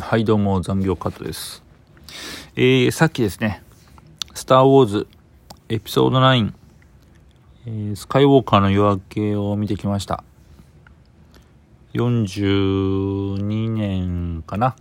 [0.00, 1.62] はい、どうも、残業カットです。
[2.56, 3.62] えー、さっきですね、
[4.34, 5.06] スター・ウォーズ、
[5.68, 6.52] エピソード9、
[7.66, 10.24] えースカイウォーカーの夜明けを見てきました。
[11.92, 14.74] 42年かな、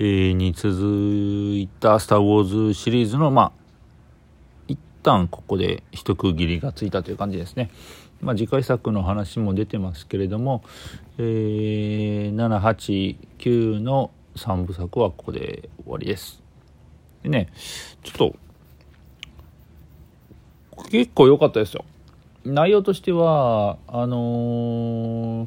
[0.00, 3.52] えーに続いたスター・ウォーズシリーズの、まあ、
[4.66, 7.70] 一旦ここで一区切りがついたという感じですね。
[8.20, 10.64] まあ、次回作の話も出てますけれども、
[11.18, 16.42] えー、7、8、9の3部作はここで終わりです。
[17.22, 17.48] でね、
[18.02, 18.32] ちょっ
[20.76, 21.84] と、結構良かったですよ。
[22.44, 25.46] 内容としては、あの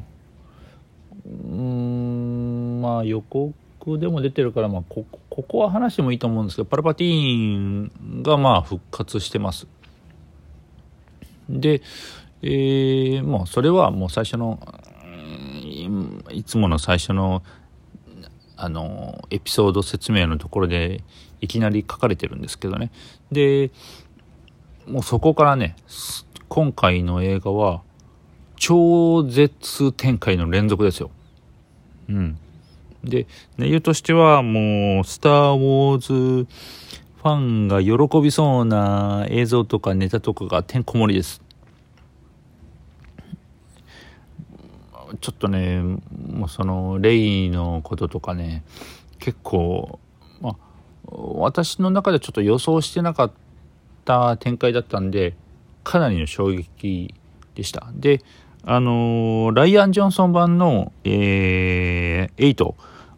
[1.26, 9.66] うん、まあ予告でも出てるから、まあこ、ここは話してもいいと思うんですけど、パルパティーンがまあ復活してます。
[11.48, 11.82] で、
[12.42, 14.60] えー、もうそれはもう最初の、
[16.30, 17.42] いつもの最初の、
[18.62, 21.02] あの、エピソード説明のところで
[21.40, 22.90] いきなり書かれてるんですけどね。
[23.32, 23.70] で、
[24.86, 25.76] もうそこからね、
[26.48, 27.80] 今回の映画は、
[28.56, 31.10] 超絶展開の連続ですよ。
[32.10, 32.38] うん。
[33.02, 36.46] で、内容としてはもう、スター・ウォーズ
[37.22, 41.40] ファンが喜びそうな映像とかネタとかがてんこ盛りです。
[45.20, 48.64] ちょっとね、もうその、レイのこととかね、
[49.18, 50.00] 結構、
[50.40, 50.56] まあ、
[51.06, 53.32] 私の中でちょっと予想してなかっ
[54.04, 55.36] た展開だったんで、
[55.84, 57.14] かなりの衝撃
[57.54, 57.90] でした。
[57.94, 58.22] で、
[58.62, 62.74] あのライアン・ジョンソン版の、えー、8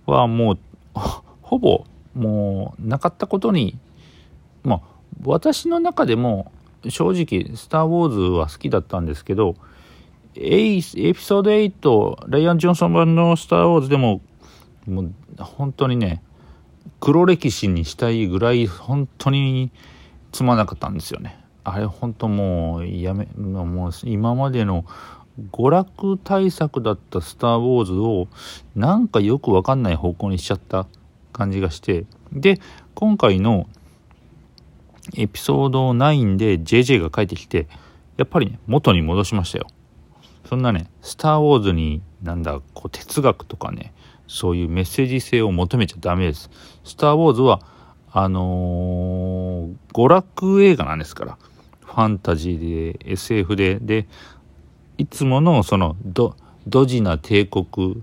[0.06, 0.58] はもう、
[1.42, 3.78] ほぼ、もう、なかったことに、
[4.64, 4.80] まあ、
[5.24, 6.50] 私の中でも、
[6.88, 9.54] 正直、スター・ウォーズは好きだったんですけど、
[10.34, 14.22] エイエピソード8、ライアン・ジョンソン版のスター・ウォーズでも、
[14.86, 16.22] もう、本当にね、
[17.00, 19.70] 黒歴史にしたいぐらい、本当に
[20.32, 21.38] つまなかったんですよね。
[21.64, 24.86] あれ、本当もう、やめ、もう、今までの
[25.52, 28.28] 娯楽対策だったスター・ウォーズを、
[28.74, 30.86] なんかよくわかんない方向にしちゃった
[31.32, 32.58] 感じがして、で、
[32.94, 33.66] 今回の
[35.14, 37.68] エピソード9で JJ が帰ってきて、
[38.16, 39.66] やっぱりね、元に戻しましたよ。
[40.44, 43.92] そんなね、スター・ウォーズになんだ、こう哲学とかね、
[44.26, 46.50] そういうメッセージ性を求めちゃダメです。
[46.84, 47.60] スター・ウォーズは、
[48.10, 51.38] あのー娯楽映画なんですから。
[51.80, 54.06] ファンタジーで、SF で、で、
[54.96, 56.36] いつものそのド、
[56.66, 58.02] ドジな帝国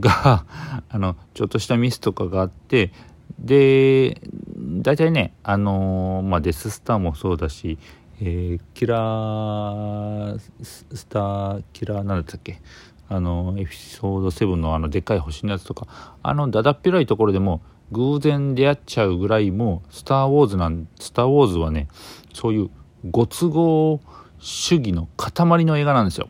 [0.00, 0.46] が、
[0.88, 2.92] あの、ちょっとしたミスとかがあって、
[3.38, 4.22] で、
[4.56, 7.78] 大体ね、あのーまあ、デススターもそうだし、
[8.20, 12.60] えーキラースターキラーなんだったっけ？
[13.08, 15.86] あのエピソード7のあのでっかい星のやつとか。
[16.22, 17.60] あのだだっ広いところでも
[17.92, 21.88] 偶然出会っちゃうぐらいもうスター・ウォーズなんスター・ウォーズはね
[22.32, 22.70] そういう
[23.10, 24.00] ご都合
[24.38, 26.28] 主義の塊の映画なんですよ。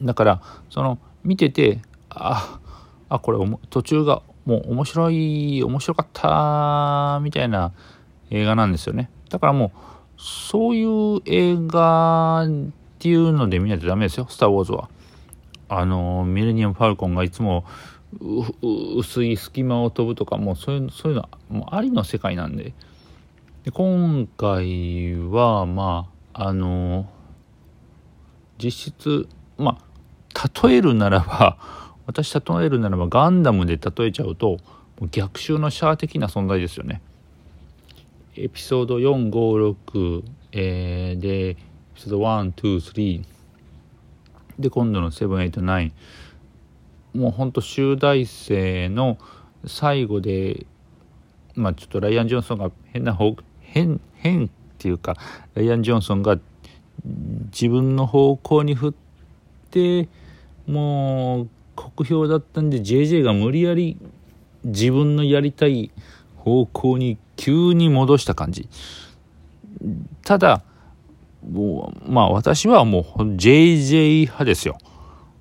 [0.00, 2.58] だからその見ててあ
[3.08, 7.72] あこれおも途中がもう面白い面白かったみたいな
[8.30, 9.10] 映画なんですよね。
[9.28, 9.70] だからもう
[10.22, 12.48] そういう映画っ
[13.00, 14.88] ていうので見ないとダメですよ、スター・ウォーズは。
[15.68, 17.64] あの、ミレニアム・ファルコンがいつも
[18.20, 22.72] 薄い隙間を飛ぶとか、もうそういうそういうのもうありの世界なんで。
[23.64, 27.08] で今回は、まあ、あの、
[28.58, 29.28] 実質、
[29.58, 31.58] まあ、例えるならば、
[32.06, 34.58] 私例えるならばガンダムで例えちゃうと、
[35.10, 37.02] 逆襲のシャア的な存在ですよね。
[38.34, 40.22] エピソード456、
[40.52, 41.54] えーでエ
[41.94, 43.24] ピソード123
[44.58, 45.92] で今度の789
[47.14, 49.18] もうほんと集大成の
[49.66, 50.66] 最後で
[51.54, 54.48] まあちょっとライアン・ジョンソンが変な方変変っ
[54.78, 55.16] ていうか
[55.54, 56.38] ライアン・ジョンソンが
[57.04, 58.94] 自分の方向に振っ
[59.70, 60.08] て
[60.66, 63.98] もう酷評だったんで JJ が無理やり
[64.64, 65.90] 自分のやりたい
[66.36, 68.68] 方向に急に戻した感じ。
[70.24, 70.62] ただ
[71.50, 74.78] もうまあ私はもう JJ 派ですよ。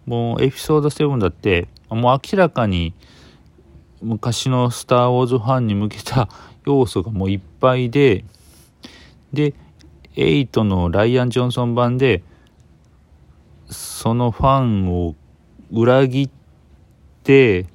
[0.07, 2.95] もうエピソード7だってもう明らかに
[4.01, 6.27] 昔の「スター・ウォーズ」ファンに向けた
[6.65, 8.25] 要素がもういっぱいで
[9.31, 9.54] で
[10.15, 12.24] 8のライアン・ジョンソン版で
[13.69, 15.13] そのファンを
[15.71, 16.30] 裏切っ
[17.21, 17.68] て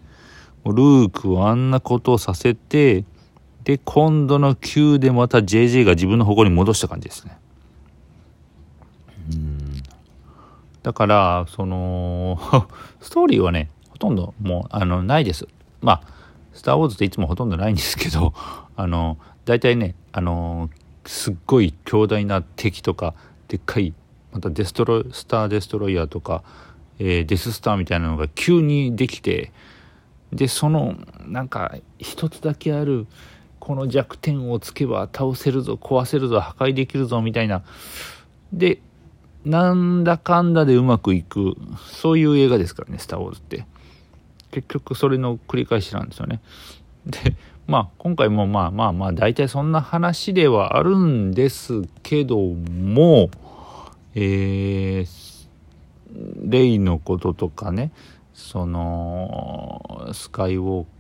[0.65, 3.05] ルークをあんなことをさせて
[3.67, 7.37] で今度の9でまた JJ が自分の方向に戻した感じですね。
[9.33, 9.83] うん。
[10.85, 12.39] だからその
[13.03, 15.49] ストーリーはねほとんどもうあのないです。
[15.81, 16.03] まあ
[16.53, 18.35] スター・ウォーズっていつもほとんどないんですけど
[18.77, 20.71] あの大体ねあの
[21.05, 23.15] すっごい強大な敵とか
[23.49, 23.95] でっかい
[24.33, 26.45] またデストロスター・デストロイヤーとか、
[27.01, 29.51] えー、デススターみたいなのが急にできて
[30.33, 30.95] でその
[31.27, 33.09] なんか一つだけある
[33.67, 37.65] この弱点をつけば倒せるぞ壊せるぞ破壊できるぞみたいな。
[38.53, 38.81] で
[39.45, 43.67] なんだかんだでうまくいくそういう映画ですからね「スター・ウォーズ」って。
[44.53, 46.41] 結局それの繰り返しなんですよね。
[47.07, 47.35] で
[47.67, 53.31] まあ今回もまあまあまあ大体そんな話ではあるんですけども
[54.15, 55.47] えー、
[56.45, 57.91] レイのこととかね
[58.33, 60.91] そのスカイウォーク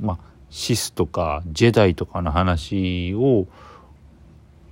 [0.00, 3.46] まあシスとかジェダイとかの話を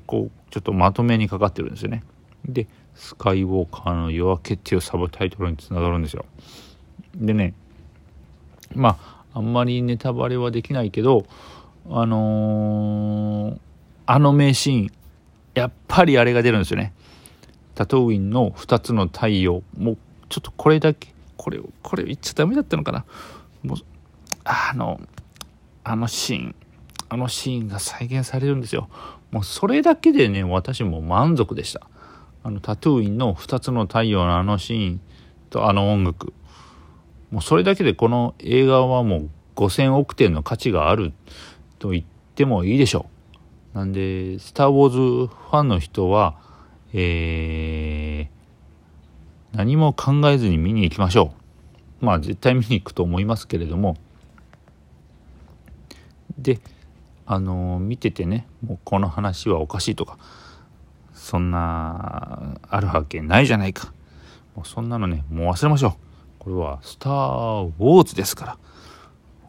[0.06, 2.02] こうちょっとまとめにかかってるんですよね。
[2.44, 6.24] でスカイウォーカーの夜明けっていうサブタイトルにつながるんですよ。
[7.16, 7.54] でね
[8.74, 11.26] まああんまりネタバレはできないけど
[11.90, 13.58] あのー、
[14.06, 14.90] あの名シーン
[15.54, 16.92] やっぱりあれが出るんですよね。
[17.74, 19.98] タトウィンの2つの太陽もう
[20.28, 23.04] ちょっとこれだけこれをこれ言っちゃダメだったのかな
[23.64, 23.78] もう
[24.44, 25.00] あの
[25.84, 26.54] あのシーン。
[27.10, 28.88] あのシーンが再現されるんですよ。
[29.30, 31.82] もうそれだけでね私も満足でした。
[32.42, 35.00] あのタトゥーインの2つの太陽のあのシーン
[35.50, 36.32] とあの音楽。
[37.30, 41.12] もうそれだけでこの映画はもう5000億点の価値がある
[41.78, 42.04] と言っ
[42.34, 43.06] てもいいでしょ
[43.74, 43.78] う。
[43.78, 46.36] なんで「スター・ウォーズ」ファンの人は
[46.92, 51.34] えー、何も考えずに見に行きましょ
[52.00, 52.06] う。
[52.06, 53.96] まあ絶対見に行くと思いますけれども。
[56.44, 56.60] で
[57.26, 60.18] あの見ててねもうこの話はおかしいとか
[61.12, 63.92] そんなあるわけないじゃないか。
[64.54, 65.92] もうそんなのねもう忘れましょう。
[66.38, 68.58] これは「スター・ウォーズ」ですから。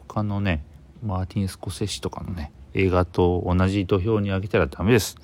[0.08, 0.64] 他のね
[1.04, 5.16] マーティン・スコセッシとかのね映画と同じ土俵に上げたらダメです。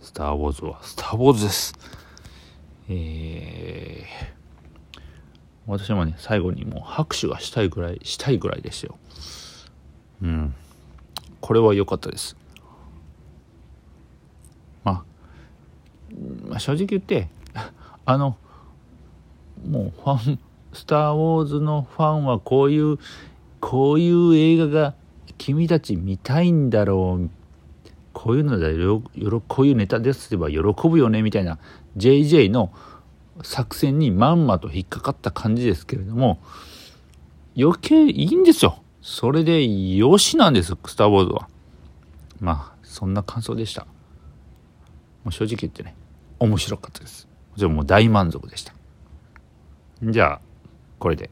[0.00, 1.74] スター・ウォーズはスター・ウォーズです。
[2.88, 5.00] えー、
[5.66, 8.96] 私もね最後にもう拍手がしたいぐらいしたいぐらいですよ。
[11.42, 12.36] これは良かったです。
[14.84, 15.04] まあ、
[16.48, 17.28] まあ、正直言って
[18.06, 18.36] あの
[19.68, 20.38] もうファン
[20.72, 22.98] 「スター・ウォーズ」のファンはこういう
[23.60, 24.94] こういう映画が
[25.36, 27.30] 君たち見たいんだろう
[28.12, 29.02] こういうのでよ
[29.48, 31.58] こういうネタですれば喜ぶよねみたいな
[31.96, 32.72] JJ の
[33.42, 36.38] 作戦にまんまと引っかかった感じですけれども
[37.56, 39.66] 余計いいんですよそれで
[39.96, 41.48] よしなんです、スター・ウォーズは。
[42.40, 43.82] まあ、そんな感想でした。
[43.82, 45.94] もう正直言ってね、
[46.38, 47.28] 面白かったです。
[47.56, 48.72] じゃあもう大満足でした。
[50.02, 50.40] じゃあ、
[51.00, 51.30] これで。